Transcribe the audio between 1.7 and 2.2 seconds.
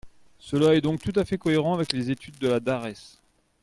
avec les